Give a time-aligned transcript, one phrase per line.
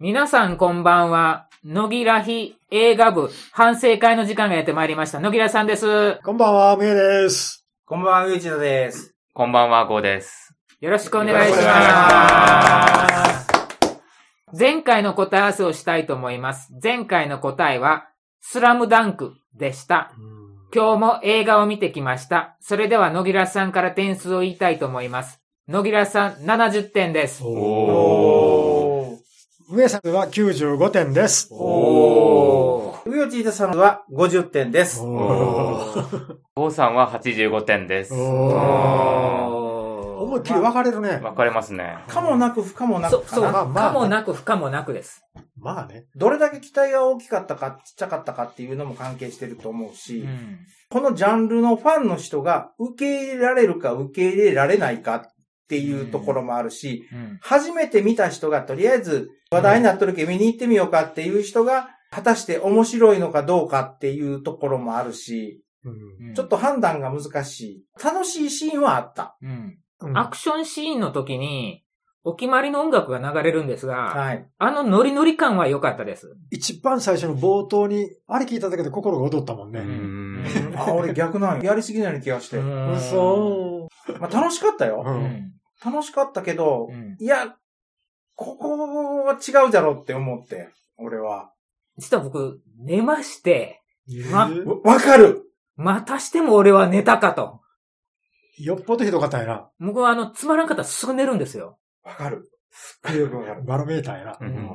[0.00, 1.48] 皆さんこんばんは。
[1.64, 5.20] 野木らひ映画部反省会の時間がやってまいりました。
[5.20, 6.18] 野木らさんです。
[6.22, 7.64] こんばんは、みえです。
[7.86, 9.14] こんばんは、ういちのです。
[9.32, 10.54] こんばんは、ゴーです。
[10.80, 12.98] よろしくお願いしま
[13.40, 13.46] す。
[14.58, 16.72] 前回の答え合わせをしたいと思います。
[16.82, 18.08] 前回の答えは、
[18.40, 20.12] スラムダンクでした。
[20.74, 22.56] 今日も映画を見てきました。
[22.60, 25.40] それでは野木らさんから点数を言いたいと思います。
[25.68, 27.42] 野木らさん70点です。
[27.42, 28.43] おみ
[29.72, 31.48] えさんは95点です。
[31.50, 33.10] おー。
[33.10, 35.00] うよちいたさんは50点です。
[35.00, 38.12] おー ゴーさんは85点です。
[38.12, 41.18] おーお思いっきり分かれるね。
[41.22, 41.98] 分かれますね。
[42.08, 43.52] かもなく不可もなそう、そう、くかな。
[43.52, 45.24] まあまあかもなく不可もなくです。
[45.58, 46.04] まあね。
[46.14, 50.58] どれだけ期待が大きかったか、ちっちゃかったかっていうのも関係してると思うし、うん
[50.90, 55.26] このジャンルのファンの人が受け入れられるか受け入れられないか
[55.64, 67.84] っていうところもあるし、うん初めて見た人がとりあえず話題になっとるけど見に行ってみようかっていう人が、果たして面白いのかどうかっていうところもあるし、うんちょっと判断が難しい。
[68.02, 69.36] 楽しいシーンはあった。
[69.42, 71.82] うんうんアクションシーンの時に、
[72.26, 74.48] お決まりの音楽が流れるんですが、はい。
[74.58, 76.34] あのノリノリ感は良かったです。
[76.50, 79.80] 一番最初の冒頭に、あれ聞いただけで心が踊ったもんうね。
[79.80, 80.74] ん。
[80.76, 82.56] あ、俺逆なんよやりすぎない気がして。
[82.56, 83.73] うん嘘。
[84.20, 85.02] まあ、楽しかったよ。
[85.06, 85.08] う。
[85.08, 85.50] うんん
[85.84, 87.56] 楽しかったけど、うんいや、
[88.36, 91.52] ここは違うじゃろって思って、俺は。
[91.98, 93.82] 実は僕、寝まして、
[94.32, 94.66] まえー？
[94.66, 95.42] わわかる
[95.76, 97.60] またしても俺は寝たかと。
[98.58, 99.70] よっぽどひどかったんやな。
[99.80, 101.78] 僕はあの、つまらんかったらすぐ寝るんですよ。
[102.02, 102.50] わかる。
[102.70, 103.62] すっごいよくわかる。
[103.66, 104.38] バロメーターやな。
[104.40, 104.74] うん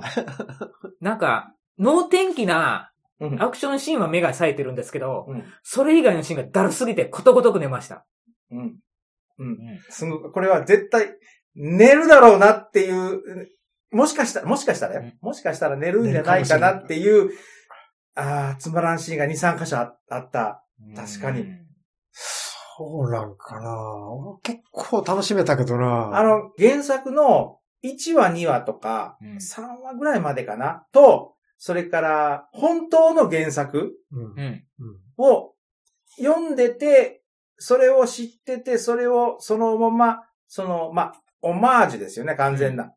[1.01, 8.05] なんか、能天気なうんアクションシーンは目が冴えてるんですけど、うんそれ以外のシーンがだるすぎてことごとく寝ました。
[8.51, 8.79] うん。
[9.39, 9.57] うん。
[9.89, 11.15] すぐ、これは絶対、
[11.55, 13.21] 寝るだろうなっていう、
[13.91, 17.31] もしかしたら、もしかしたらよ、もしかしたら寝るんじゃないかなっていう、
[18.15, 20.63] ああ、つまらんシーンが2、3箇所ああった。
[20.95, 21.41] 確かに。
[21.41, 21.65] うん。
[22.11, 24.09] そうなんかな。
[24.11, 26.17] 俺結構楽しめたけどな。
[26.17, 29.37] あ、の、原作の1話、2話とか、うん。
[29.37, 30.85] 3話ぐらいまでかな。
[30.91, 34.23] と、それから、本当の原作うん。
[34.23, 34.37] うん。
[34.37, 34.63] うん。
[35.17, 35.53] を
[36.17, 37.18] 読んでて、
[37.59, 42.93] それを知ってて、それをそのまま、その、まあ、オマージュですよね、完全な。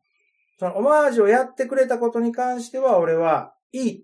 [0.57, 4.03] そのオマージュをやってくれたことに関しては、俺はいいっ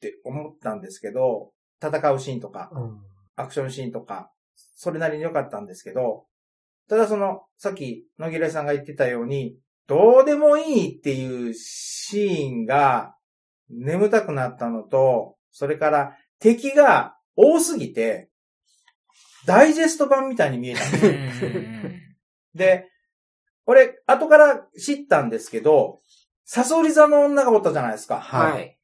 [0.00, 1.52] て思ったんですけど、
[1.82, 2.98] 戦うシーンとか、うん。
[3.36, 4.30] アクションシーンとか、
[4.76, 6.26] それなりに良かったんですけど、
[6.88, 9.56] ただその、さっき野木らさんが言ってたように、
[9.86, 13.14] どうでもいいっていうシーンが
[13.68, 18.28] 眠たくなったのと、それから敵が多すぎて、
[19.46, 21.50] ダイジェスト版みたいに見えたんですよ
[22.54, 22.88] で、
[23.66, 26.00] 俺、後から知ったんですけど、
[26.44, 28.20] サソリ座の女がおったじゃないですか。
[28.20, 28.76] はい。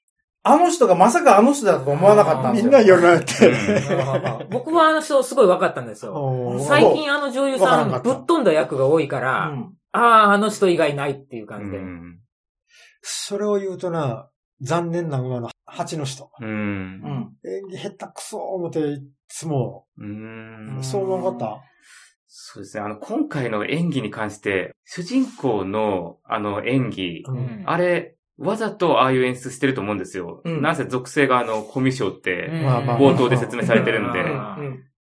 [0.45, 2.71] あの人がまさかあの人だと思わなかったんですよ。
[2.71, 4.47] みんな夜なって。
[4.51, 6.61] 僕はあの人すごい分かったんですよ。
[6.69, 11.79] 最近あの女優さんぶっ飛んだ役が多いから、うんああ、あの人以外ないっていう感じで。
[11.79, 12.19] うん。
[13.01, 14.29] それを言うとな、
[14.61, 16.31] 残念な馬の蜂の人。
[16.41, 16.51] うんう。
[16.51, 17.33] ん。
[17.45, 20.79] 演技下手くそ思って、いつも、うん。
[20.83, 21.63] そう思わなかった？
[22.27, 22.83] そうですね。
[22.85, 30.43] あの、今回の演技に関して、主人公の、あの、演技、ううんんあれ、わざとああいう演出してると思うんですよ。
[30.45, 34.25] うんなぜ属性があの、コミュ障って、冒頭で説明されてるんで。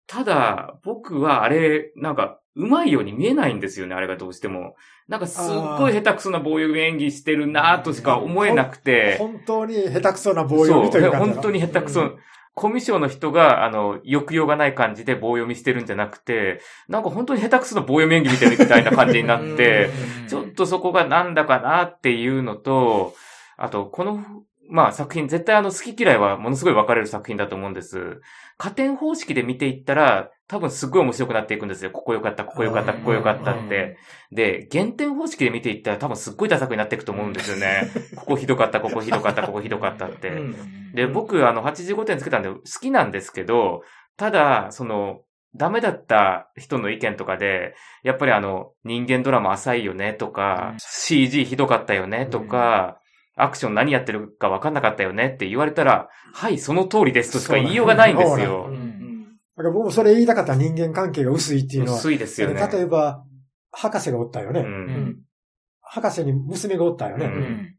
[0.08, 4.74] ただ、僕はあれ、なんか、うまいように見えないんですよね、あれがどうしても。
[5.08, 9.16] なんか、すっごい下手くそな棒読み演技してるなとしか思えなくて。
[9.18, 12.18] 本当に下手くそな棒読みというそう、感じ本当に下手くそうん。
[12.54, 19.90] コミュ障の人が、あの、抑揚がない感じで棒読みしてるんじゃなくて、なんか本当に下手くそな棒読み演技みたいみたいな感じになって、
[20.28, 23.14] ちょっとそこがなんだかなっていうのと、
[23.56, 24.24] あと、この、
[24.68, 28.20] まあ作品、絶対あの好き嫌いはものすごい分かれる作品だと思うんです。
[28.58, 31.92] 加点方式で見ていったら、多分すっごい面白くなっていくんですよ。
[31.92, 33.98] ここ良かった、ここ良かった、ここ良かったって。
[34.32, 37.88] で、減点方式で見ていったら多分すっごいダサくになっていくと思うんですよね。
[38.16, 40.28] ここひどかった、ここひどかった、ここひどかったって。
[40.30, 40.56] うん
[40.92, 43.84] で、僕、あの、85点つけたんで好きなんですけど、
[44.16, 45.20] ただ、その、
[45.54, 52.98] ダメだった人の意見とかで、やっぱりあの、人間ドラマ浅いよねとか、うん CG ひどかったよねとか、
[53.36, 58.72] アクション何やってるか分かんなかったよねって言われたら、はい、その通りですとしか言いようがないんですよう。
[58.72, 58.89] ん
[59.60, 61.98] だから僕もそれ言いたかった人間関係が薄いっていうのは。
[61.98, 62.68] 薄いですよね。
[62.72, 63.22] 例えば、
[63.72, 64.60] 博士がおったよね。
[64.60, 64.64] う。
[64.64, 65.16] うんん。
[65.82, 67.26] 博士に娘がおったよね。
[67.26, 67.76] ううんん。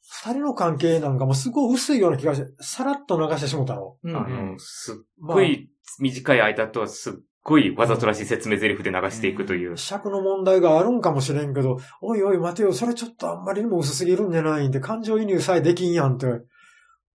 [0.00, 3.98] 二人の関係なんかもすごい薄いような気がして、さらっと流してしもたろ。
[4.02, 5.68] うんあうんの、すっまあごい
[6.00, 9.76] 短い間とすっごいわざとらしい説明台詞で流していくという。
[9.76, 16.26] 尺の問題があるんかもしれんけど、おいおい待てよ、それちょっとあんまりにも薄すぎるんじゃないんで、感情移入さえできんやんって。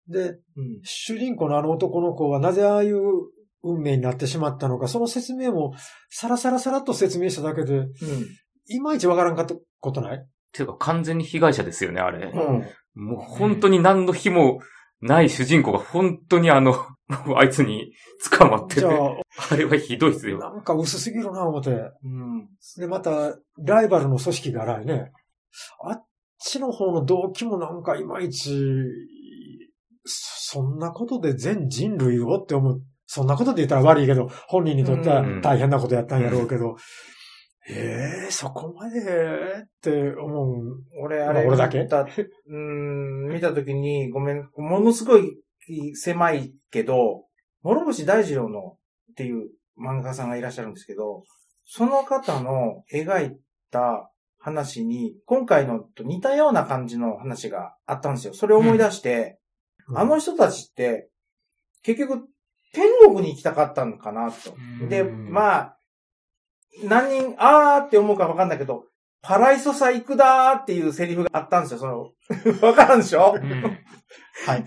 [0.10, 0.82] で、うん。
[0.84, 3.00] 主人公のあの男の子はなぜああいう
[3.64, 5.74] 運命になってしまったのか、その説明も
[6.10, 7.90] さらさらさらっと説明しただけで、うん。
[8.68, 10.26] いまいちわからんかったことない？
[10.54, 12.32] ていうか完全に被害者ですよね、あれ。
[12.32, 13.04] うん。
[13.04, 14.60] もう本当に何の日も
[15.02, 16.76] ない主人公が本当にあの、
[17.38, 17.94] あいつに
[18.38, 18.94] 捕まってて、じゃあ
[19.52, 20.38] あ、れはひどいですよ。
[20.40, 21.72] なんか薄すぎるな、思って。
[21.72, 22.50] うん。
[22.78, 25.12] で、また、ライバルの組織が荒いね。
[25.84, 26.06] あっ
[26.40, 28.62] ちの方の動機もなんかいまいち、
[30.06, 32.82] そそんなことで全人類をって思う。
[33.14, 36.78] そんなことで言ったら悪いけど、本人にとっては大変なことやったんやろうけど、
[37.68, 39.04] ええそこまでっ
[39.82, 40.82] て思う。
[41.04, 41.86] 俺、あれ、俺だけ？
[42.48, 45.44] うん、見たときに、ごめん、ものすごい
[45.94, 47.26] 狭いけど、
[47.64, 48.78] 諸星大二郎の
[49.12, 51.24] っていう漫画家さんがいらっしゃるんですけど、
[51.66, 53.38] その方の描い
[53.72, 54.10] た
[54.40, 58.34] 話に、今回のと似たような感じの話があったんですよ。
[58.34, 59.38] それを思い出して、
[59.94, 61.10] あの人たちって、
[61.84, 62.30] 結局、
[62.74, 64.54] 天国に行きたかったのかなと。
[64.88, 65.78] で、うんまあ、
[66.84, 68.86] 何人、あーって思うかわかんないけど、
[69.22, 72.10] パライソさ行くだーっていうセリフがあったんですよ、その、
[72.68, 73.36] わからんでしょ？
[73.36, 73.52] うん
[74.48, 74.64] はい。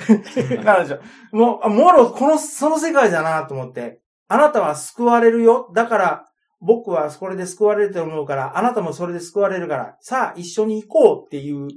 [0.58, 1.36] わからんでしょ？
[1.36, 5.70] もう、あもろ、この、その世界だなと思って、あなたは救われるよ。
[5.74, 6.24] だから、
[6.60, 11.68] 僕はこれで救われると思うから、あなたもそれで救われるから、さあ一緒に行こうっていう、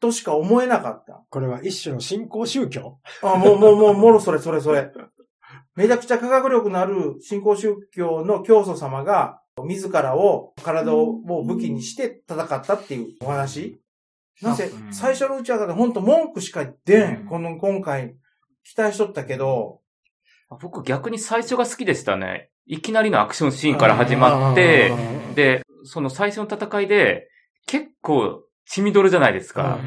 [0.00, 1.22] としか思えなかった。
[1.30, 2.98] これは一種の信仰宗教？
[3.22, 4.90] あ、もう、もう、もう、もろそれ、それ、それ。
[5.74, 11.12] めちゃくちゃ科学力のある信仰宗教の教祖様が、自らを、体を
[11.44, 13.80] 武器にして戦ったっていうお話。
[14.40, 14.94] なぜう、ん。
[14.94, 17.20] 最初のうちはだって本当文句しか出ん。
[17.20, 17.26] うん。
[17.26, 18.16] この、今回、
[18.64, 19.80] 期待しとったけど、
[20.60, 22.50] 僕逆に最初が好きでしたね。
[22.66, 24.92] いきなりのアクションシーンから始まって、
[25.34, 27.28] で、その最初の戦いで、
[27.66, 29.78] 結構血みどるじゃないですか。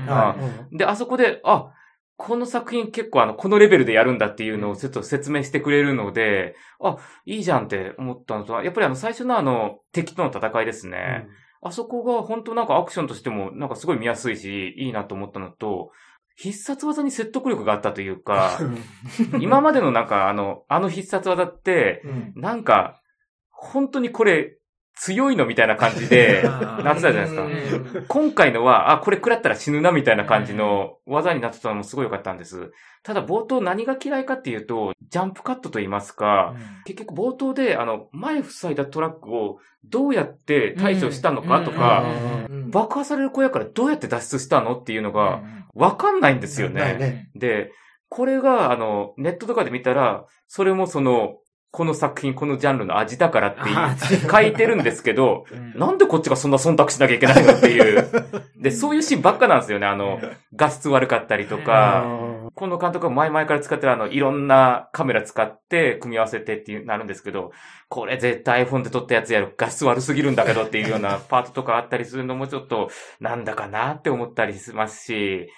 [0.72, 1.72] で、あそこで、あ、
[2.18, 11.28] この作品結構あの、このレベルでやるんだっていうのをちょっと説明してくれるので、あ、いいじゃんって思ったのと、やっぱりあの、最初のあの、敵との戦いですね。
[11.62, 15.92] あそこが本当なんかアクションとしてもなんかすごい見やすいし、いいなと思ったのと、
[16.36, 18.60] 必殺技に説得力があったというか、
[19.42, 22.34] 今までのなんかあの、あの必殺技って、うん。
[22.36, 23.02] なんか、
[23.50, 24.58] 本当にこれ
[24.95, 26.42] 強いのみたいな感じで、
[26.83, 27.44] なってたじゃないですか。
[27.44, 28.06] うん。
[28.07, 32.71] 今回のは、あ、これ食らったら死ぬなみたいな感じの技になってたのもすごい良かったんです。
[33.03, 36.56] ただ冒頭何が嫌いかっていうと、ジャンプカットと言いますか、
[36.86, 42.03] 結局冒頭で、あの、前塞いだトラックをどうやって対処したのかとか、
[42.50, 42.71] うん。
[42.71, 45.42] 爆破される小屋からどうやって脱出したのっていうのが、
[45.74, 46.95] わかんないんですよね。
[46.97, 47.30] ね。
[47.36, 47.71] で、
[48.09, 51.36] これが、あの、ネットとかで見たら、それもその、
[51.75, 55.44] この作品、このジャンルの味だからって書いてるんですけど、
[55.75, 58.10] なんでこっちがそんな忖度しなきゃいけないのっていう。
[58.57, 59.86] で、そういうシーンばっかなんですよね。
[59.86, 60.22] あの、
[60.56, 62.06] 画質悪かったりとか、
[62.56, 67.51] この監督が前々から使ってるあの、いろんなカメラ使って組み合わせてっていうなるんですけど、
[67.89, 69.54] これ絶対 iPhone で撮ったやつやる。
[69.57, 72.89] 画質悪すぎるんだけどっていうようなパートとかあったりするのもちょっと、
[73.19, 75.50] なんだかなって思ったりしますし、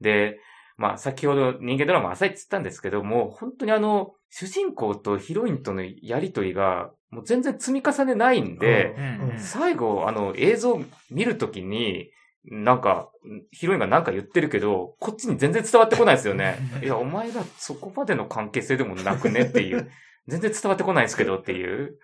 [0.00, 0.40] で、
[0.78, 8.94] まあ先ほど人間ドラマ浅いって言ったんですけども、本当にあの、主人公とヒロインとのやりとりが、もう全然積み重ねないんで、
[9.30, 9.38] うん。
[9.38, 10.80] 最後、あの、映像
[11.10, 12.10] 見るときに、
[12.44, 13.10] なんか、
[13.50, 16.58] ヒロインがなんか言ってるけど、こっちに全然伝わってこないですよね。
[16.82, 19.90] いや、お前らそこまでの関係性でもなくねっていう、
[20.28, 21.98] 全然伝わってこないですけどっていう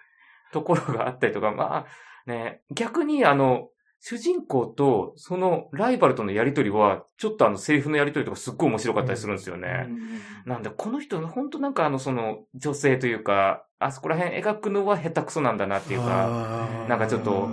[0.52, 3.68] ところがあったりとか、まあ、ね、逆にあの、
[4.04, 9.86] 主人公とそのライバルとのやりとりは、ちょっとあの、セリフのやりとりとかすっごい面白かったりするんですよね。
[10.44, 17.48] なんで、この人、本当なんかあの、その、女性というか、あそこら辺描くのは下手くそなんだなっていうか、なんかちょっと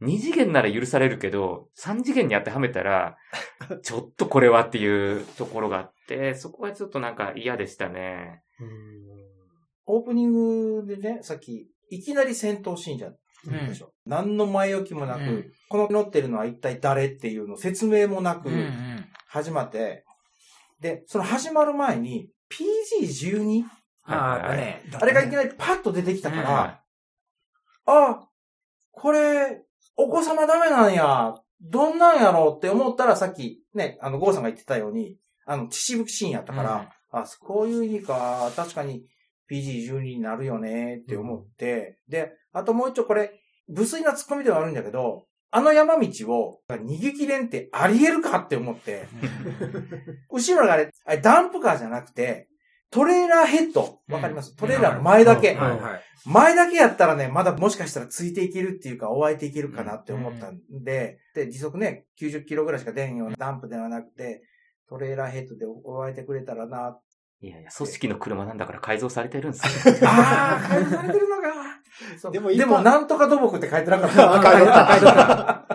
[0.00, 3.16] 二次元なら許されるけど、三次元に当てはめたら、
[3.82, 4.86] ちょっとこれはってい
[5.18, 8.42] うところがあって、そこはちょっとなんか嫌でしたね。
[9.86, 10.32] オープニン
[10.82, 13.16] グでね、さっき、いきなり戦闘シーンじゃん。
[13.50, 13.92] でしょ。
[14.06, 15.52] 何の前置きもなく、うん。
[15.68, 19.06] この乗ってるのは一体誰っていうの説明もなくうんうん。
[19.28, 20.04] 始まって、
[20.80, 22.28] で、その始まる前に
[23.00, 23.64] PG12?
[24.04, 24.82] ああ、ね。
[25.00, 26.80] あれがいきなりパッと出てきたから、は
[27.86, 28.28] あ、
[28.92, 29.62] これ、
[29.96, 39.04] お子様ダメなんや、どんなんやろうって思ったらさっきね、あの、ゴーさんが言ってたように、あの、血しぶきシーンやったから、あ、こういう意味か、確かに
[39.50, 49.06] PG12 になるよねって思って、で、あともう一丁これ、無粋な突っ込みではあるんだけど、あの山道を逃げ切れんってあり得るかって思って、
[50.32, 52.48] 後ろがあれ、あれダンプカーじゃなくて、
[52.90, 54.00] トレーラーヘッド。
[54.08, 56.00] わかります、トレーラーの前だけ、うんはいはい。
[56.24, 64.42] 前だけやったらね、まだもしかしたらついていけるっていうか、追えていけるかなって思ったんで、で、時速ね、90キロぐらいしか出んようなダンプではなくて、
[64.88, 66.98] トレーラーヘッドで追えてくれたらな。
[67.40, 69.94] いやいや、組織の車なんだから改造されてるんですよ。
[70.08, 72.30] ああ、改造されてるのか。
[72.30, 74.32] でも一般でも、なんとか土木って書いてなかった。
[74.34, 75.66] あ書いてた書いてた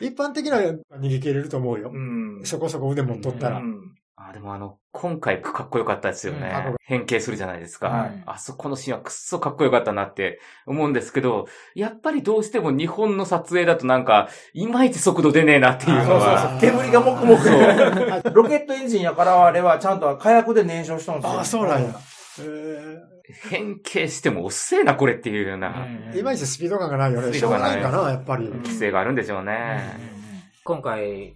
[0.00, 1.90] 一般的な逃げ切れると思うよ。
[1.92, 2.40] うん。
[2.44, 3.58] そこそこ腕も取ったら。
[3.58, 3.96] うん
[4.28, 6.74] あでもあの、今回かっこよかったですようんね。
[6.84, 7.88] 変形するじゃないですか。
[7.88, 16.50] はいあそこのシーンはくっそかっこよかったなって思うんですけど、やっぱりどうしても日本の撮影だとなんか、いまいち速度出ねえなっていうのそうそうは。
[16.50, 16.60] そう。
[16.72, 18.30] 煙がもくもくと。
[18.34, 21.38] ロケットエンジンやからあれはちゃんと火薬で燃焼したんですよ。
[21.38, 21.90] ああ、そうなんや。
[22.40, 22.98] え
[23.48, 27.28] 変形しても遅えな、これっていうようなーいまいちスピード感がないよね。
[27.28, 28.48] スピードがないかな、やっぱり。
[28.48, 29.80] 規制があるんでしょうね。
[30.64, 31.34] 今回、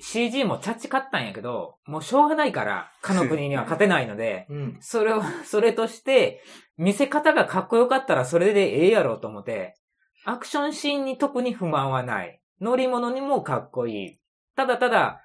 [0.00, 4.78] CG もチャッチ勝ったんやけど、もうしょうがないから、かの国には勝てないので、 うん。
[4.80, 6.42] それを、それとして、
[6.76, 9.76] 見せ方がかっこよかったらそれでええやろうと思って、
[10.24, 12.40] アクションシーンに特に不満はない。
[12.60, 14.18] 乗り物にもかっこいい。
[14.56, 15.22] ただただ、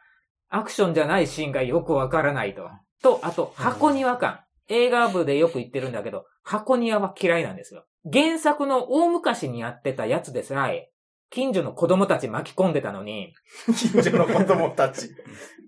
[0.49, 2.69] アクションじゃないシーンがよくわからないと。
[3.01, 4.41] と、あと、箱庭感。
[4.67, 7.85] 映画部でよく言ってるんだけど、箱庭は嫌いなんですよ。
[8.11, 10.91] 原作の大昔にやってたやつですらえ、
[11.35, 13.33] 近所の子供たち巻き込んでたのに、
[13.75, 15.09] 近所の子供たち。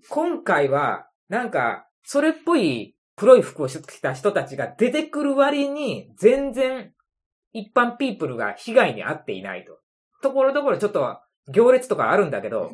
[0.08, 6.94] 今回は、なんか、それっぽい黒い服を着た人たちが出てくる割に、全然、
[7.52, 9.78] 一般ピープルが被害に遭っていないと。
[10.22, 12.70] ところどころちょっと、行列とかあるんだけど、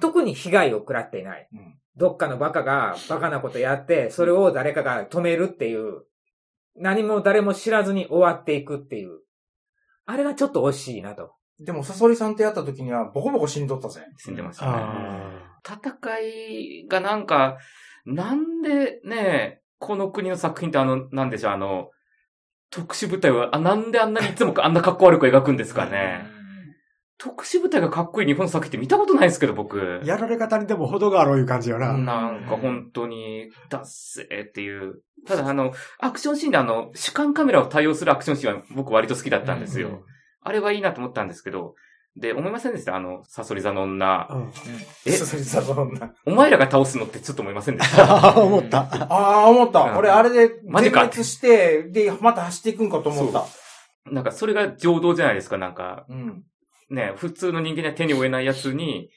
[0.00, 1.48] 特に被害を食らっていない。
[1.52, 6.02] うんどっかのバカがバカなことやって、それを誰かが止めるっていう、
[6.74, 9.20] 何も誰も知らずに終わっていくっていう。
[10.04, 11.36] あれがちょっと惜しいなと。
[11.60, 14.02] でも、サソリさんとやった時には、ボコボコ死んどったぜ。
[14.18, 14.72] 死んでましたね。
[14.76, 17.58] あ戦いがなんか、
[18.04, 21.90] なんでね、この国の作品ってあの、なんでしょう、あの、
[22.70, 26.26] 特殊部隊は、あ、なんであんなにいつも あんな格好悪く描くんですかね。
[27.16, 29.78] 特殊部隊がかっこいい日本の作品って見たことないですけど、僕。
[29.78, 31.92] ーやられ方にでも程があるいう感じよな。
[31.92, 35.02] うんなんか本当に、ダッセーっていう。
[35.24, 40.04] ただあの、アクションシーンであの、主観カメラを対応するアクションシーンは僕割と好きだったんですよ。
[40.44, 41.74] うんあれはいいなと思ったんですけど、
[42.16, 42.94] で、思いませんでした？
[42.94, 44.28] あの、サソリ座の女。
[44.30, 44.52] うん。
[45.06, 45.10] え？
[45.12, 46.12] サソリさんの女。
[46.26, 48.36] お前らが倒すのってちょっと思いませんでした？
[48.40, 48.80] 思った。
[48.82, 49.80] ああ、思った。
[49.80, 53.46] うん俺、あれで、全マジか滅して、で、また走っていくんかと思った。
[54.12, 56.04] なんかそれが情動じゃないですか、なんか。
[56.08, 56.44] うん。
[56.90, 59.08] ね、普通の人間には手に負えないやつに、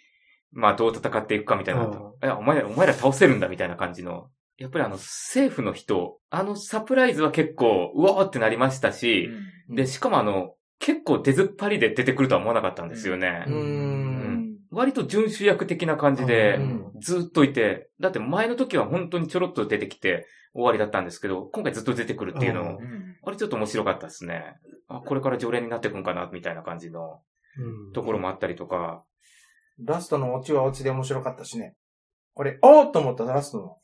[0.53, 1.86] まあどう戦っていくかみたいな。
[1.86, 4.29] うんいや、お前ら、お前ら倒せるんだみたいな感じの。
[4.57, 9.29] やっぱりあの、政府の人、あのサプライズは結構、うわーってなりましたし、
[9.69, 13.46] で、しかもあの、結構出ずっぱりで出てくるとは思わなかったんですよね。
[13.48, 14.57] うーん。
[14.69, 22.79] 割と準主役的な感じでう、んずっといて、だって前の時は本当にちょろっと出てきて終わりだったんですけど、今回ずっと出てくるっていうの、う
[23.24, 24.55] あれちょっと面白かったですね。
[24.88, 27.22] あ、これから常連になっていくんかな、みたいな感じの
[27.57, 29.03] うんところもあったりとか、
[29.84, 31.75] ラストのオチはオチで面白かったしね。
[32.36, 33.77] 俺、おーっと思ったラストの。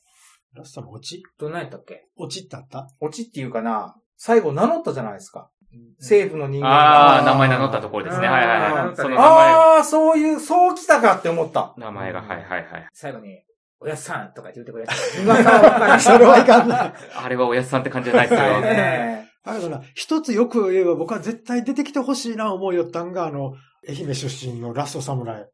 [0.54, 1.22] ラストのオチ？
[1.38, 2.06] どんなんやったっけ？
[2.16, 2.88] オチってあった？
[3.00, 5.50] オチっていうかな、最後名乗ったじゃないですか。
[5.98, 7.32] 政府の人間あー、が。
[7.32, 8.26] 名前名乗ったところですね。
[8.26, 8.96] はいはいはい。
[8.96, 11.74] その名前、ああ、そういう、そう来たかって思った。
[11.78, 12.88] 名前が、はいはいはい。
[12.92, 13.42] 最後に、
[13.80, 14.94] おやっさんとか言ってくれた。
[14.94, 16.92] それはいかんない。
[17.16, 18.60] あれはおやつさんって感じじゃないですよ。
[18.60, 23.54] ねだけどな、一つよく言えば僕は絶対出てきてほしいな思いよったんが、あの、
[23.86, 25.48] 愛媛出身のラストサムライ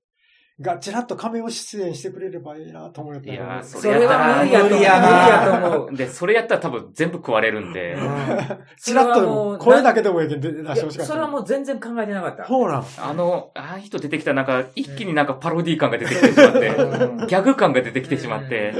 [0.60, 4.70] がちらっと仮面を出演してくれればいいなと思いよったいやーそれは無理やと思う。
[4.70, 5.96] 無理無理やと思う。
[5.96, 7.96] で、それやったら多分全部食われるんで、
[8.78, 11.00] ちらっそれはもう と声だけでもいいけど出していほしかった。
[11.00, 12.46] やそれはもう全然考えてなかった。
[12.46, 12.84] そうなん。
[12.98, 18.74] あの、ああいう人出てきたらなんか、一気になんかパロディ感が出てきてしまって、うんギャグ感が出てきてしまって、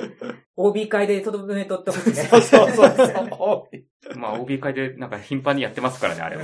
[0.57, 2.15] OB 会でとどめとってほしいね。
[2.29, 3.69] そうそうそうそ
[4.13, 4.19] う。
[4.19, 6.43] まあ OB 会でなんか頻繁にやってますからね、あれは。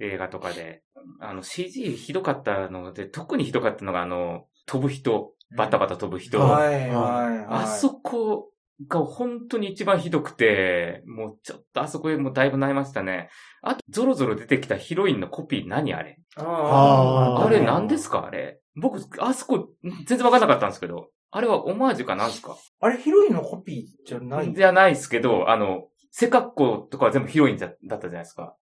[0.00, 0.82] 映画とかで。
[1.18, 6.38] あの CG ひどかったので、特にひどかったのがあの、飛ぶ人、バタバタ飛ぶ人。
[6.38, 7.46] はいはいはい。
[7.48, 8.50] あそこ
[8.86, 13.30] が本当に一番ひどくて、もうちょっとあそこでもうだいぶ悩ましたね。
[13.62, 16.20] あと、ゾロゾロ出てきたヒロインのコピー何あれ？
[16.36, 18.26] あーあれ何ですか？
[18.26, 18.60] あれ。
[18.76, 19.70] 僕、あそこ
[20.06, 21.08] 全然わかんなかったんですけど。
[21.32, 22.56] あれはオマージュかなんですか？
[22.80, 24.54] あれ、ヒロインのコピーじゃない？
[24.54, 28.54] じゃないですけど、あの、背格好とかは全部ヒロインだだったじゃないですか。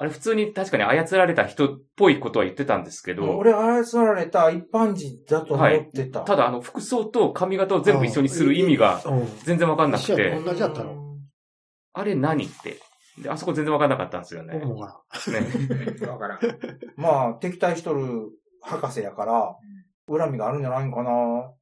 [0.00, 6.20] あれ普通に確かに操られた人っぽいことは言ってたんですけど、俺、操られた一般人だと思ってた。
[6.20, 9.28] ただあの服装と髪型を全部一緒にする意味がうん。
[9.42, 11.18] 全然わかんなくて、同じやったの
[11.94, 12.78] あれ何って。
[13.20, 14.60] で、あそこ全然わかんなかったんですよね。
[14.62, 15.02] 思うか
[15.32, 15.40] ね
[16.06, 16.40] わからん。
[16.96, 18.30] まあ、敵対しとる
[18.62, 19.56] 博士やから、
[20.08, 21.10] 恨みがあるんじゃないんかな、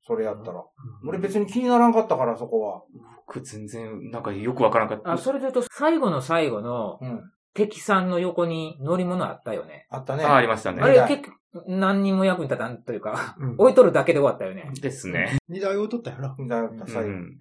[0.03, 0.59] それやったら。
[0.59, 0.65] ら。
[1.09, 2.83] 俺別に気にならんかったから、そこは。
[3.27, 5.13] 僕全然、なんかよくわからなかった。
[5.13, 7.21] あ、それで言うと、最後の最後のうん。
[7.57, 9.87] 敵さんの横に乗り物あったよね。
[9.89, 10.25] あったね。
[10.25, 10.83] あありましたね。
[10.83, 11.37] あれ結局、
[11.67, 14.71] 何にも役に立たんというか、うん置いとるだけで終わったよね。
[14.81, 15.39] ですね。
[15.49, 16.37] 二台置いとったよな。
[16.49, 17.09] だった、う最後。
[17.09, 17.13] ん。
[17.13, 17.35] うん。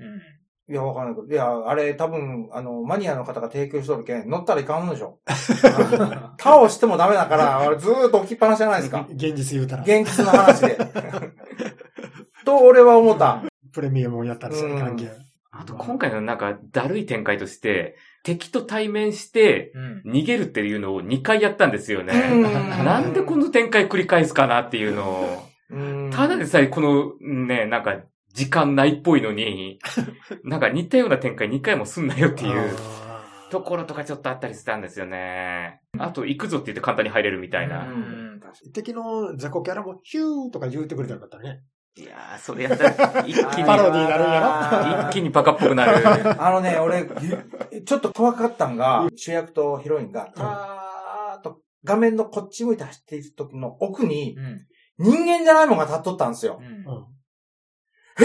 [0.67, 1.27] いや、わからないけど。
[1.27, 5.19] いや、あれ多分、あの、マニアの方が提供しとるけん、乗ったらいかんのでしょ。
[6.39, 9.05] 倒してもダメだから、あれずーっと置きっぱなしじゃないですか。
[9.13, 9.83] 現実言うたら。
[9.83, 10.77] 現実の話で。
[12.45, 13.43] と、俺は思った。
[13.73, 15.11] プレミアムをやったりする関係。
[15.51, 17.95] あと今回のなんか、だるい展開として、
[18.25, 20.11] 敵と対面して、うん。
[20.11, 22.13] 逃げるっていうのを2回やったんですよね。
[22.33, 25.47] うんなんでこの展開繰り返すかなっていうのを。
[25.69, 28.01] うんただでさえこのね、なんか、
[28.33, 29.79] 時間ないっぽいのに、
[30.43, 32.75] なんか似たような展開2回もすんなよっていう
[33.07, 35.81] あところとかちょっとあったりしたんですよね。
[35.97, 37.87] あと、行くぞって言って簡単に入れるみたいな。
[37.87, 41.61] うんー敵の雑魚キャラもヒューとか言うてくれたらよかったね。
[41.97, 46.43] いやー、それやったら、一気に、 パロディーになるんや一気にバカっぽくなる。
[46.43, 54.65] あのね、俺、ゆちょっと怖かったんが、主役とヒロインが、たーっと画面のこっち向いて走っている時の奥にうん。
[54.97, 56.63] 人間じゃないものが立っとったんですよう。
[56.63, 57.05] んうん。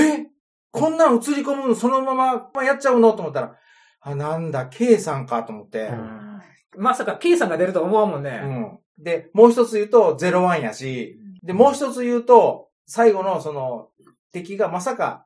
[0.00, 0.26] え？
[0.72, 3.12] こんなん映り込むのそのままやっちゃうの？
[3.12, 3.56] と思ったら、
[4.00, 5.90] あ、なんだ、K さんかと思って。
[6.76, 8.36] まさか K さんが出ると思うもんうね。
[8.38, 8.78] ん。
[8.98, 13.88] で、もう一つ言うと、01やし、で、もう一つ言うと、最後のその、
[14.32, 15.24] 敵がまさか、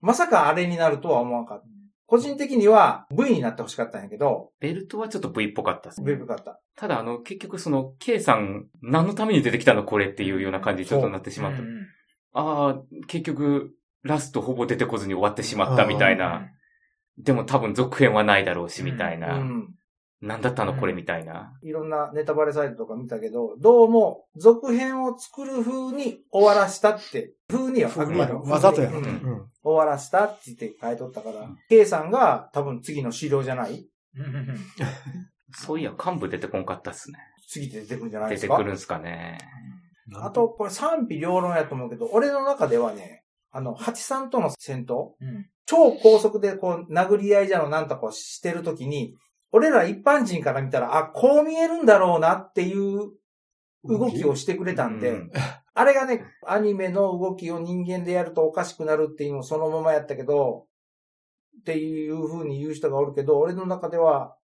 [0.00, 1.66] まさかあれになるとは思わなかった。
[2.06, 6.14] 個人的には V になってほしかったんやけど、ベルトはちょっと V っぽかったですね。
[6.14, 6.62] V よかった。
[6.76, 11.60] ただ、あの、結局その、K さん、何のために出てきたのこれっていうような感じにちょっとなってしまった。
[11.60, 11.86] うん
[12.36, 16.48] ああ、結局、ラストほぼ出てこずに終わってしまったみたいな。
[17.16, 19.36] でも多分続編はないだろうし、みたいな。
[19.36, 19.74] うん。
[20.26, 21.52] 何だったのこれみたいな。
[21.62, 28.42] いろんなネタバレサイトとか見たけど、どうも続編を作る風に終わらしたって、風にはあくまでも。
[28.44, 28.88] わざとや。
[28.88, 28.96] うん。
[28.96, 29.46] うん。
[29.62, 33.86] 終わらしたって言って書いとったから、K さんが多分次の資料じゃない？
[34.16, 34.56] うん
[35.56, 37.18] そういや、幹部出てこんかったっすね。
[37.48, 38.56] 次で出てくるんじゃないですか？
[38.56, 39.38] 出てくるんすかね。
[40.14, 45.46] あと、これ賛否両論やと思うけど、俺の中ではね、あの、八さんとの戦闘、うん。
[45.66, 49.14] 超高速でこう、殴り合いじゃのなんとかしてるときに、
[49.56, 53.12] 俺ら一般人から見たら、あ、こう見えるんだろうなっていう
[53.84, 55.30] 動きをしてくれたんで、うん。
[55.74, 60.66] あれがね、アニメの動きを人間でやるとおかしくなるっていうのをそのままやったけど、
[61.60, 64.34] っていう風に言う人がおるけど、俺の中では、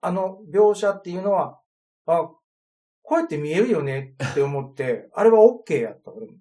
[0.00, 1.60] あの描写っていうのは、
[2.06, 2.30] あ、
[3.02, 6.32] こうやって見えるよねって思って、 あれは OK やった、俺も。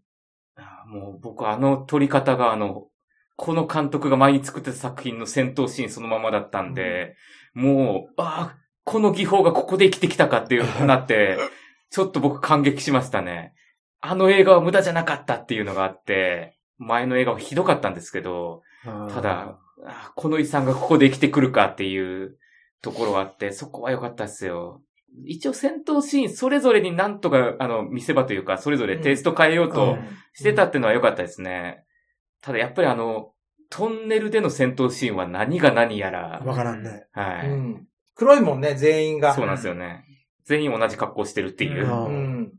[0.56, 2.88] あもう僕あの撮り方があの、
[3.36, 7.18] この監督が前に作ってた作品の戦闘シーンそのままだったんで、
[7.54, 11.38] もう、ああ、この技法がここで生きてきたかっていうなって、
[11.92, 13.54] ちょっと僕感激しましたね。
[14.02, 22.38] あの映画は無駄じゃなかったっていうのがあって、前の映画はひどかったんですけど、ただ、あこの遺産がここで生きてくるかっていう
[22.82, 24.82] ところがあって、そこは良かったですよ。
[25.26, 29.98] 一応戦闘シーンそれぞれになんとか、あの、見せ場というか、それぞれテイスト変えようと
[30.34, 31.84] してたっていうのは良かったですね。
[32.42, 33.34] ただやっぱりあの、
[33.70, 37.08] トンネルでの戦闘シーンは何が何やら、わからんね。
[37.12, 37.88] はい、うん。
[38.16, 39.36] 黒いもんね、全員が。
[39.36, 40.04] そうなんですよね。
[40.46, 41.88] 全員同じ格好してるっていうう。
[41.88, 42.10] んう
[42.42, 42.54] ん。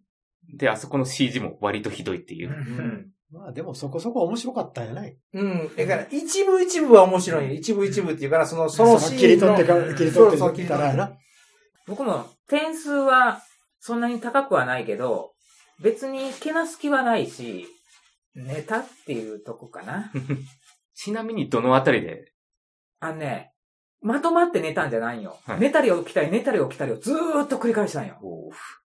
[0.56, 2.52] で、あそこの CG も割とひどいっていうう。
[2.52, 3.10] ん。
[3.32, 5.16] まあでもそこそこ面白かったんやない。
[5.34, 5.70] うん。
[5.76, 7.52] だから、一部一部は面白いよ。
[7.54, 9.18] 一部一部っていうから、その、そのシーンの。
[9.20, 11.16] 切り取ってか、切りそう取そう切り取ってってたらやな。
[11.86, 13.42] 僕も点数は
[13.80, 15.32] そんなに高くはないけど、
[15.82, 17.66] 別にけなす気はないし、
[18.34, 20.12] ネタっていうとこかな。
[21.02, 22.30] ちなみにどのあたりで、
[23.00, 23.54] あのね、
[24.02, 25.38] まとまって寝たんじゃないよ。
[25.46, 28.18] はい寝たり起きたり寝たり起きたりをずーっと繰り返したんよ。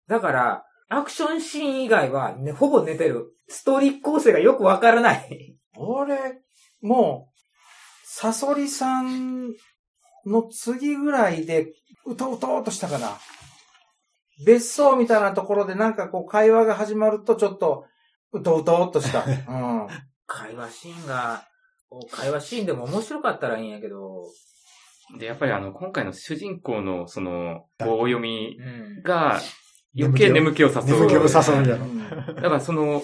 [0.07, 3.33] だから、アクションシーン以外は、ね、ほぼ寝てる。
[3.47, 5.57] ストーリー構成がよくわからない。
[5.75, 6.43] 俺、
[6.83, 7.33] もう、
[8.05, 9.49] サソリさん
[10.27, 11.73] の次ぐらいで、
[12.05, 13.17] うとうとうとしたかな。
[14.45, 17.85] 別荘みたいなところでなんかこう会話が始まるとちょっと、
[18.33, 19.23] うとうとうとした。
[19.25, 19.87] うん。
[20.27, 21.47] 会話シーンが、
[22.11, 24.29] 会話シーンでも面白かったらいいんやけど、
[25.19, 29.03] で、やっぱりあの、今回の主人公のその、棒読みうん。
[29.03, 29.39] が
[29.97, 30.85] 余計眠気を誘う。
[30.85, 31.85] 眠気を誘うんやろ。
[31.85, 32.03] うん
[32.35, 33.03] だからその、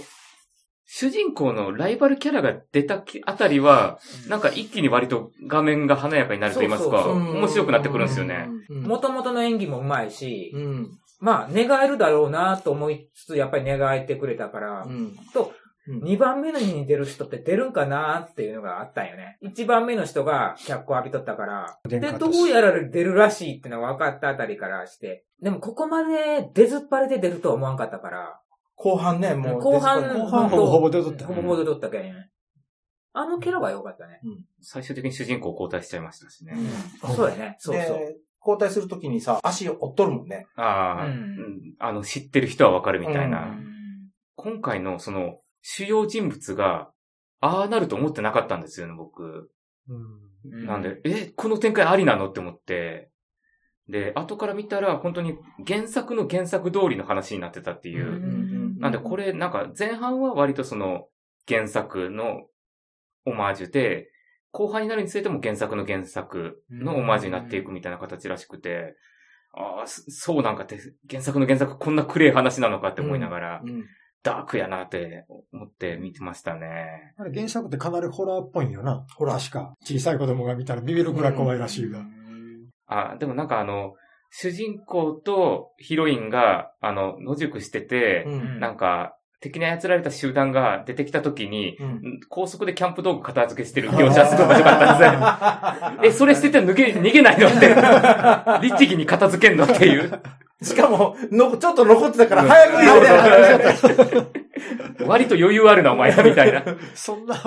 [0.91, 8.47] 主人公のライバルキャラが出たあたりは、なんか一気に割と画面が華やかになると言いますか、面白くなってくるんですよね。
[8.69, 8.83] うん。
[8.83, 10.99] 元々の演技も上手いし、うん。
[11.19, 15.15] まあ、願えるだろうなと思いつつ、やっぱり願えてくれたから、うん。
[15.33, 15.58] と、うん
[15.89, 19.37] 2番目の日に出る人って出るんかなっていうのがあったんよね。
[19.43, 28.39] 1番目の人が脚光浴びとったから、で、どうやら出るらしいってのが分かったあたりからして、でもここまで出ずっぱりで出るとは思わんかったから、
[28.75, 29.61] 後半ね、もう。
[29.61, 32.11] 後半、後半ほぼほぼ出とったよほぼほぼ出とったけん。
[32.11, 34.21] ああのキャラは良かったね。
[34.61, 36.55] 最終的に主人公交代しちゃいましたしね。
[37.15, 37.55] そうだね。
[37.59, 37.97] そうそう。
[37.97, 40.45] で、交代するときにさ、足を折っとるもんね。
[40.55, 43.43] ああ、うんうんあの、知ってる人はわかるみたいな。
[43.43, 43.69] うん
[44.41, 46.91] 今回のその、主要人物が、
[47.41, 49.51] ああなると思ってなかったんですよね、僕。
[49.87, 49.97] うん。
[50.45, 52.29] うんなんで、え、この展開ありなの？
[52.29, 53.09] って思って。
[53.89, 58.07] で、後から見たら、本当に原作の原作通りの話になってたっていう。
[58.07, 61.07] うんなんで、これ、なんか、前半は割とその、
[61.45, 62.47] 原作の
[63.25, 64.09] オマージュで、
[64.51, 68.95] 後半になるにつれても原作の原作のオマージュになっていくみたいな形らしくて、
[69.53, 73.85] ああ、そそうなんかって、原作の原作こんなクレイ話なのかって思いながら、うん
[74.23, 77.13] ダークやなって思って見てましたね。
[77.17, 79.05] あれ原作ってかなりホラーっぽいんよな。
[79.15, 79.75] ホラー確か。
[79.83, 82.03] 小さい子供が見たらビビるくらい怖いらしいが。
[82.87, 83.93] あ、でもなんかあの、
[84.31, 96.07] 主人公とヒロインが、あの、野宿してて、うんなんか、敵に操られた集団が出てきた時に、うん高速でキャンプ道具片付けしてる描写すごい面白かったんですね。
[96.09, 97.73] え、それ捨てて逃げ、逃げないのって。
[98.67, 100.21] 律儀に片付けんのっていう。
[100.61, 102.77] しかも、の、ちょっと残ってたから早く
[104.13, 104.27] 言
[105.05, 105.07] お。
[105.07, 106.63] 割と余裕あるな、お前ら、みたいな。
[106.93, 107.41] そんな、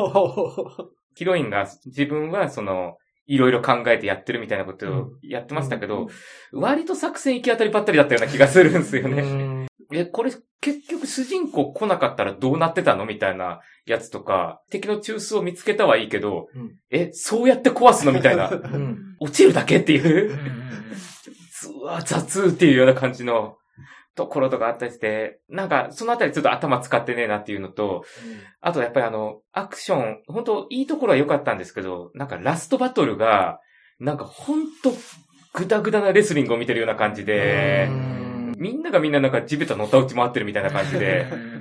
[1.14, 2.96] ヒロインが自分はその、
[3.26, 6.08] いろいろ考えてやってるみたいなことをやってましたけど、
[6.52, 9.68] 割と作戦行き当たりばったりだったような気がするんですよね。
[9.92, 16.76] え、これ結局主人公来なかったらどうなってたのみたいなやつとか、敵の中枢を見つけたはいいけど、うん。
[16.90, 18.48] え、そうやって壊すのみたいな。
[18.48, 19.16] うん。
[19.20, 20.38] 落ちるだけっていう
[21.68, 21.72] う。
[21.72, 23.56] んうんうわ、雑っていうような感じの
[24.14, 28.04] ところとかあったりして、なんかそのあたりちょっと頭使ってねえなっていうのと、
[28.60, 33.60] あとやっぱりあの、アクション、本当いいところは良かったんですけど、なんかラストバトルが、
[33.98, 34.92] なんか本当
[35.54, 37.88] グダグダなレスリングを見てるような感じで、
[38.58, 41.26] みんながみんななんか地べたのた打ち回ってるみたいな感じで、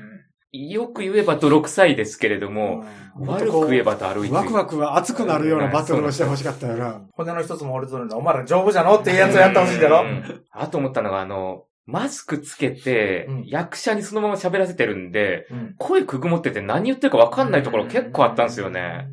[0.52, 2.84] よく言えば泥臭いですけれども、
[3.18, 7.02] 悪く言えばだるいというワクワクは熱くなるようなバトルをしてほしかったよな。
[7.14, 8.18] 骨の一つも折れとるんだ。
[8.18, 19.08] お前ら丈夫じゃのっていうやつをやってほしいんだろうんあと思ったのが、あの、マスクつけてうん、役者にそのまま喋らせてるんで、うん声くぐもってて何言ってるかわかんないところ結構あったんですよね。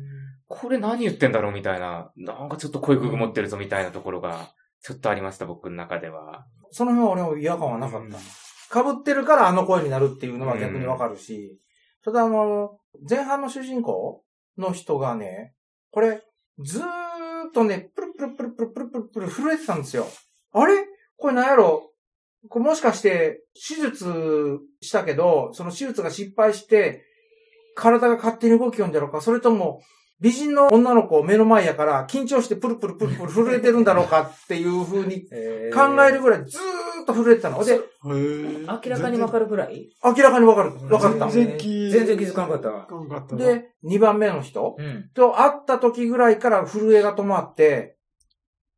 [0.49, 2.11] これ何言ってんだろうみたいな。
[2.17, 4.49] なんかちょっと声くぐもってるぞみたいなところが、
[4.81, 6.45] ちょっとありました、僕の中では。
[6.71, 8.17] その辺は俺も違和感はなかった。
[8.71, 11.59] 被ってるからあの声になるっていうのは逆にわかるし、
[12.03, 12.77] ただあの、
[13.09, 14.23] 前半の主人公
[14.57, 15.53] の人がね、
[15.91, 16.23] これ、
[16.59, 20.07] ずーっとね、プルプルプルプルプルプルプル震えてたんですよ。
[20.53, 20.85] あれ？
[21.17, 21.91] これなんやろ？
[22.47, 27.03] これもしかして、手術したけど、その手術が失敗して、
[27.75, 29.81] 体が勝手に動きよんじゃろうかそれとも、
[30.21, 35.21] 美人の女の子目の前やから、緊張してプルプルプルプル震えてるんだろうかっていう風に
[35.73, 37.63] 考えるぐらいずーっと震えてたの。
[37.63, 39.89] で、明らかにわかるぐらい？
[40.03, 40.73] 明らかにわかる。
[40.93, 41.29] わかった。
[41.29, 42.85] 全然気全然気づかなかったわ。
[42.85, 45.09] かんかったな、で、2番目の人うん。
[45.13, 47.95] と会った時ぐらいから震えが止まって、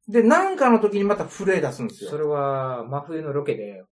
[0.08, 2.12] で、なんかの時にまた震え出すんですよ。
[2.12, 3.84] それは、真冬のロケで、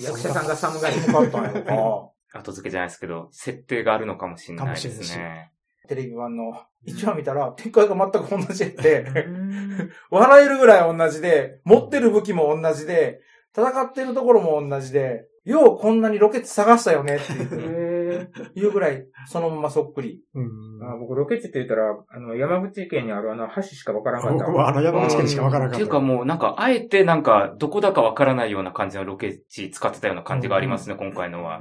[0.00, 2.10] 役者さんが寒がりにかったんやろか。
[2.40, 5.50] 後付けじゃないですけど、設定があるのかもしれないでかもしれすね。
[5.88, 6.52] テレビ版の。
[6.84, 9.90] 一話見たら、展開が全く同じやって、うん。
[10.10, 13.20] 笑えるぐらい同じで、持ってる武器も同じで、
[13.56, 18.70] 戦ってるところも同じで、ようこんなにロケット探したよねっていう。
[18.70, 20.20] ぐらい、そのままそっくり。
[20.34, 20.46] うん。
[20.82, 24.44] あ僕、ロケッチって言ったら、あの、山口県にあるあの橋しかわからんかった。
[24.44, 25.78] 僕はあの山口県しかわからなかった。
[25.78, 31.60] っていうかもうなんか、あえてなんか、どこだかわからないような感じのロケ地使ってたような感じがありますね、今回のは。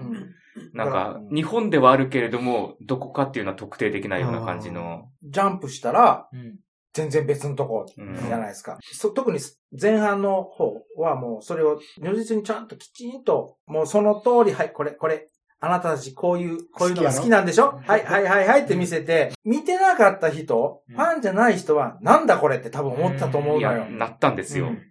[0.73, 5.09] なんか、日本ではあるけれども、どこかっていうのは特定できないような感じの。
[5.23, 6.59] ジャンプしたら、うん。
[6.93, 8.79] 全然別のとこうんじゃないですか。
[8.81, 9.37] そ特に
[9.79, 15.27] 前半の方はもうそれを如実にちゃんときちんと、もうその通り、はい、これ、これ、
[15.59, 17.79] あなたたちこういう、こういうのが好きなんでしょ？
[17.85, 23.85] はい、はい、はい、はいって見せて、見てなかった人、うんファンじゃない人は、なんだこれって多分思ったと思ういや、のよ。
[23.91, 24.67] なったんですよ。
[24.67, 24.81] うん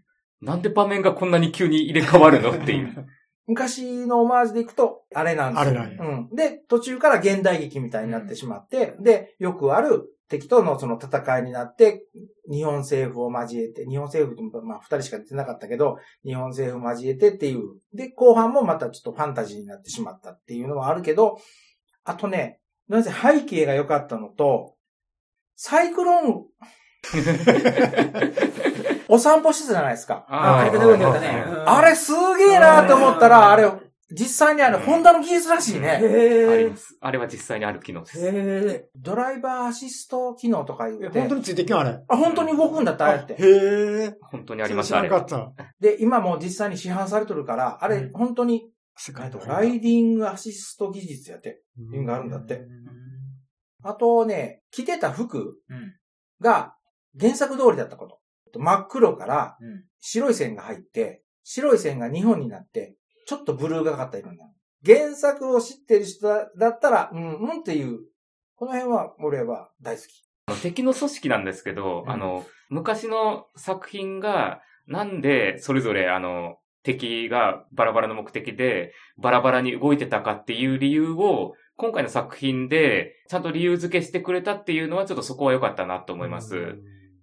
[0.43, 2.51] なんで場面がこんなに急に入れ替わるの？
[2.53, 3.07] っていう。
[3.47, 5.71] 昔のオマージュでいくと、あれなんですよ。
[5.71, 6.35] あれなんやうん。
[6.35, 12.05] で、途中から現代劇みたいになってしまって、で、よくある敵とのその戦いになって、
[12.51, 17.61] 日本政府を交えて、日本政府まあ二人しか出てなかったけど、日本政府を交えてっていう。
[17.95, 21.39] で、後半もまたちょっとファンタジーになってしまったっていうのはあるけど、
[22.05, 24.75] あとね、なぜ背景が良かったのと、
[25.55, 26.47] サイクロン、
[29.09, 30.27] お散歩してたじゃないですか。
[30.29, 30.65] あ、
[31.83, 33.71] れすげえなって思ったら、あれ、
[34.11, 35.91] 実際にあれ、ホンダの技術らしいね。
[35.91, 36.97] ありへます。
[37.01, 38.19] あれは実際にある機能です。
[38.21, 41.99] へドライバーアシスト機能とか言ってえ本当、についてきんあれ？
[42.07, 43.35] あ、本当に動くんだって、あれって。
[43.35, 43.37] へ
[44.05, 44.15] え。
[44.31, 45.09] 本当にありました、あれ。
[45.09, 45.53] かった。
[45.81, 52.63] で、今もう実際に市販されてるから、あれうん、本当に、世界とライディングアシスト技術やって、いうのがあるんだって。
[53.83, 55.95] あとね、着てた服うん。
[56.41, 56.75] が
[57.19, 58.21] 原作通りだったこと。
[58.55, 59.85] 真っ黒からうん。
[60.01, 64.53] 白い線が入って、白い線が2本になって、ちょっとブルーがかった色になる。
[64.85, 67.99] 原作を知ってる人だだったら、うん、うんっていう、
[68.55, 70.63] この辺は俺は大好き。
[70.63, 86.77] 敵の組織なんですけど、うんあの、昔の作品が、なんでそれぞれあの、敵がバラバラの目的で、バラバラに動いてたかっていう理由を、今回の作品で、ちゃんと理由付けしてくれたっていうのは、ちょっとそこは良かったなと思います。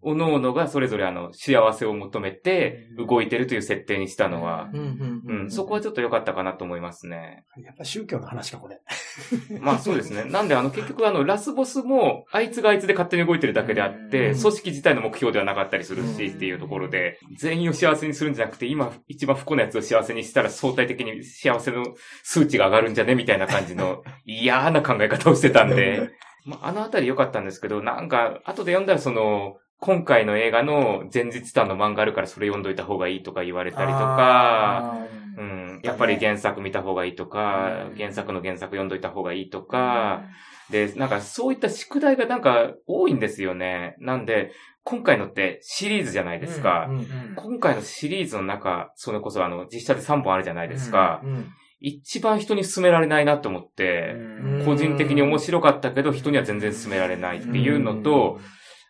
[0.03, 7.45] おのおのがそれぞれあの、幸せを求めて動いてるという設定にしたのは、んうん、そこはちょっと良かったかなと思いますね。
[7.57, 8.81] やっぱ宗教の話か、これ。
[9.59, 10.25] まあそうですね。
[10.25, 14.39] なんであの結局あのラスボスもあいつがあいつで勝手に動いてるだけであって、うん。
[14.39, 21.83] 組織自体の目標ではなかったりするしうんっていうところで、全員を幸せにするんじゃなくて、今一番不幸なやつを幸せにしたら相対的に幸せの
[22.23, 26.09] 数値が上がるんじゃねみたいな感じの 嫌な考え方をしてたんで、
[26.45, 34.95] まああのあたり良かったんですけど、なんか後で読んだらその、今回の映画の前日譚の漫画あるからそれ読んどいた方がいいとか言われたりとか、
[35.37, 37.97] うん、やっぱり原作見た方がいいとか、うん。
[37.97, 40.23] 原作の原作読んどいた方がいいとか、
[40.69, 43.95] で、なんかそういった宿題がなんか多いんですよね。
[43.99, 44.51] なんで、
[44.83, 46.87] 今回のってシリーズじゃないですか。
[46.89, 47.05] うんうん
[47.35, 51.21] 今回のシリーズの中、それこそあの、実写で3本あるじゃないですか。
[51.23, 51.51] うん
[51.85, 54.65] 一番人に勧められないなと思って、うん。
[54.65, 58.39] 個人的に面白かったけど、人には全然勧められないっていうのと、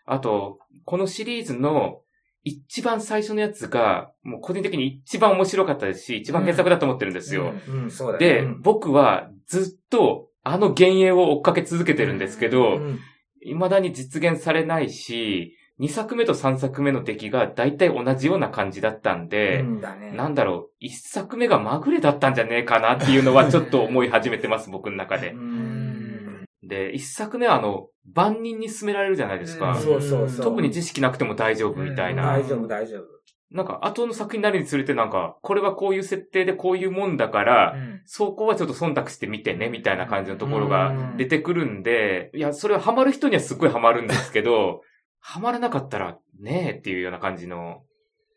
[0.06, 2.02] あと、このシリーズの
[2.44, 7.54] 一番最初のやつが、もう個人的に一番面白かったですし、一番原作だと思ってるんですよ。
[7.68, 8.48] うんそうだで、ね。
[8.48, 13.00] うん僕はずっとあの幻影を追っかけ続けてるんですけど、うん
[13.46, 20.12] 未だに実現されないし、2作目と3作目の出来が大体同じような感じだったんで、うんだね。
[20.12, 25.38] なんだろう、1作目がまぐれだったんじゃねえかなっていうのはちょっと思い始めてます、僕の中でう。
[25.38, 25.73] ん。
[26.64, 29.72] で、1作目はあの、万人に勧められるじゃないですか。
[29.72, 30.46] うんそうそうそう。
[30.46, 32.24] 特に知識なくても大丈夫みたいな。
[32.26, 33.04] 大丈夫、大丈夫。
[33.52, 44.82] なんか、後の作品になるにつれてなんか、これはこういう設定でこういうもんだから、うんそこはちょっと忖度してみてね、みたいな感じのところが出てくるんで、いや、それはハマる人にはすっごいハマるんですけど、
[45.22, 47.84] ハマらなかったら、ねえっていうような感じの、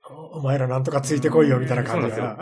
[0.09, 2.39] お前らなんとかついてこいよ、みたいな感じそうが。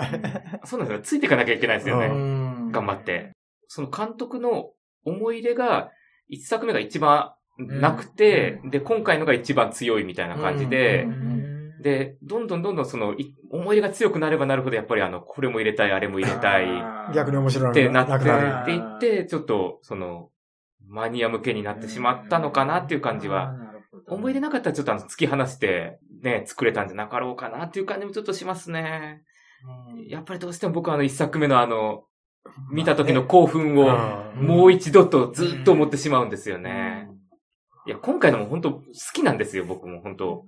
[0.65, 1.03] そうなんですよ。
[1.03, 2.07] ついていかなきゃいけないですよね。
[2.09, 3.33] うん頑張って。
[3.69, 4.71] その監督の
[5.05, 5.91] 思い入れが、
[6.29, 11.83] 一作目が一番なくて、で、今回のが一番強いみたいな感じで、うん。
[11.83, 16.67] で、どんどんどんどんその、い思い入れが強くなればなるほど、やっぱりあの、これも入れたい、あれも入れたい、
[17.15, 18.73] 逆に面白いってなって。
[18.73, 20.31] いって、ちょっと、その、
[20.89, 23.55] マニア向けになってしまったのかなっていう感じは、
[24.09, 29.23] 思い入れなかったらちょっとあの、突き放して、ね、作れたんじゃなかろうかなっていう感じもちょっとしますね。
[30.09, 32.05] やっぱりどうしても僕はあの、一作目のあの、
[32.71, 34.47] 見た時の興奮を、うん。
[34.47, 37.09] もう一度とずっと思ってしまうんですよね。
[37.87, 40.47] いや、今回のも本当好きなんですよ、僕も本当。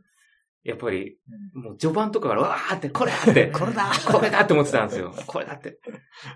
[0.64, 1.16] やっぱり、
[1.54, 3.90] もう序盤とかから、わーって、これだって、 これだ。
[4.04, 5.14] これだって思ってたんですよ。
[5.26, 5.78] これだって。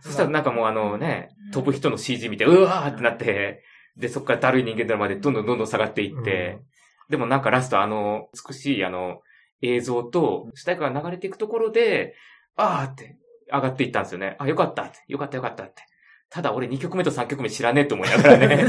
[0.03, 3.65] そしたらなんかもうあのね、飛ぶ人の CG 見て、うわーってなって、
[3.97, 6.61] で、そこからだるい人間ドラマでどんどんどんどん下がっていって、
[7.09, 9.21] でもなんかラストあの、美しいあの、
[9.63, 12.15] 映像と、主題歌が流れていくところで、
[12.55, 13.17] あーって
[13.53, 14.37] 上がっていったんですよね。
[14.39, 14.99] あ、よかったって。
[15.09, 15.83] よかったよかったって。
[16.29, 18.65] ただ俺2曲目と3曲目知らねえと思いながらね。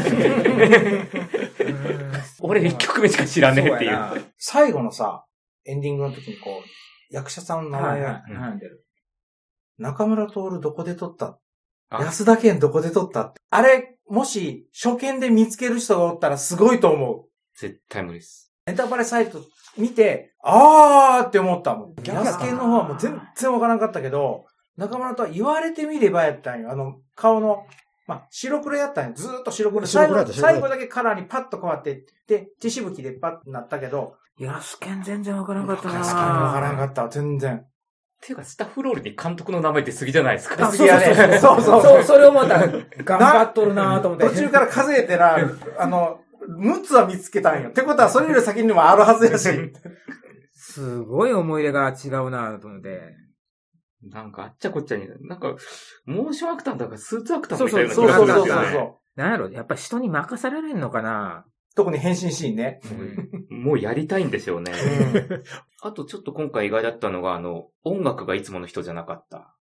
[2.39, 3.97] 俺1曲目しか知らねえっていう。
[4.37, 5.25] 最後のさ、
[5.65, 6.63] エンディングの時にこう、
[7.13, 8.85] 役者さんの名前が、はい出る。
[9.77, 11.39] 中村徹どこで撮った？
[11.89, 13.21] あ安田健どこで撮った？
[13.21, 17.25] ってあれ、もし初見で見つける人がおったらすごいと思う。
[17.59, 18.51] 絶対無理です。
[18.65, 19.39] ネタバレサイト
[19.77, 21.95] 見て、あーって思ったもん。
[22.03, 24.45] 安健の方はもう全然わからんかったけど、
[24.81, 26.71] 中村とは言われてみればやったんよ。
[26.71, 27.65] あの、顔の、
[28.07, 29.13] まあ、白黒やったんよ。
[29.15, 29.85] ずーっと白黒。
[29.85, 37.57] 最後最後だけカラーにパッと変わって、で、血しぶきでパッとなったけど、安健全然わからんかったな確かにわからんかったわ、全然。
[37.57, 37.63] っ
[38.23, 40.67] ていうか、スタッフロールに監督の名前って過ぎじゃないですか？
[40.67, 41.01] あそうそう
[41.39, 41.61] そう。
[41.61, 42.67] そうそうそれ思った。
[43.03, 44.29] 頑張っとるなと思って。
[44.29, 45.37] 途中から数えてな、
[45.77, 46.19] あの、
[46.59, 47.69] 6つは見つけたんよ。
[47.69, 49.47] ってことは、それより先にもあるはずやし。
[50.53, 53.01] すごい思い入れが違うなと思って。
[54.03, 55.55] なんかあっちゃこっちゃに、なんか、
[56.05, 58.85] モーションアクターだからスーツアクターみたいなそうそうそうそう気がするんですよね。
[58.85, 59.19] そう。
[59.19, 62.81] なんやろ、やっぱ人に任されるのかな特に変身シーンね。
[63.49, 64.73] もうやりたいんでしょうね。
[65.81, 69.55] あとちょっと今回意外だったのが、あの、音楽がいつもの人じゃなかった。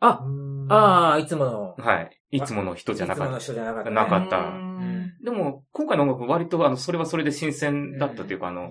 [0.00, 0.24] あ、
[0.68, 1.74] ああ、いつもの。
[1.78, 2.10] はい。
[2.32, 3.96] いつもの人じゃなかったいつもの人じゃなかった、ね。
[3.96, 5.24] なかったうんた。
[5.24, 8.70] でも、今回の音楽割と、あの、それはそれで新鮮だったというか、あの、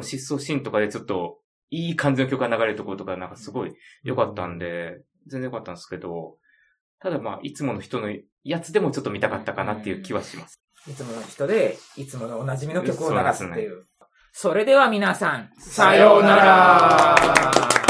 [0.00, 1.38] 失踪シーンとかでちょっと、
[1.74, 6.36] いい感じの曲が流れるところとか、なんかすごい良かったんで、全然良かったんですけど、
[7.00, 10.62] ただまあ、いつもの人のやつでもちょっと見たかったかなっていう気はします。
[10.88, 13.86] いつもの人で、いつものおなじみの曲を流すってそうでいう。
[14.32, 17.83] それでは皆さん、さようなら